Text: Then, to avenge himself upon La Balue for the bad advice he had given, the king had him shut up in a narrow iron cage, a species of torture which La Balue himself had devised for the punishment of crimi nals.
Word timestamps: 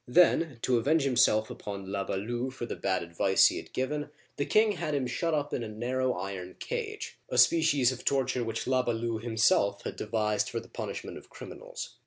Then, 0.07 0.57
to 0.63 0.79
avenge 0.79 1.03
himself 1.03 1.51
upon 1.51 1.91
La 1.91 2.03
Balue 2.03 2.49
for 2.49 2.65
the 2.65 2.75
bad 2.75 3.03
advice 3.03 3.45
he 3.49 3.57
had 3.57 3.71
given, 3.71 4.09
the 4.37 4.47
king 4.47 4.71
had 4.71 4.95
him 4.95 5.05
shut 5.05 5.35
up 5.35 5.53
in 5.53 5.61
a 5.61 5.67
narrow 5.69 6.13
iron 6.13 6.55
cage, 6.59 7.19
a 7.29 7.37
species 7.37 7.91
of 7.91 8.03
torture 8.03 8.43
which 8.43 8.65
La 8.65 8.81
Balue 8.83 9.19
himself 9.21 9.83
had 9.83 9.95
devised 9.95 10.49
for 10.49 10.59
the 10.59 10.67
punishment 10.69 11.19
of 11.19 11.29
crimi 11.29 11.59
nals. 11.59 11.89